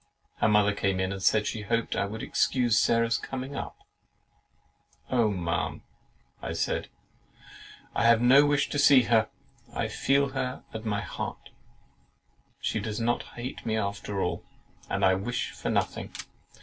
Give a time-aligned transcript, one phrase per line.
[0.37, 3.77] Her mother came in and said, she hoped I should excuse Sarah's coming up.
[5.11, 5.83] "Oh, Ma'am,"
[6.41, 6.87] I said,
[7.93, 9.29] "I have no wish to see her;
[9.71, 11.51] I feel her at my heart;
[12.59, 14.43] she does not hate me after all,
[14.89, 16.11] and I wish for nothing.